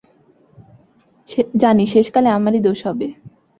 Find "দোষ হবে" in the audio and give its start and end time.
2.67-3.07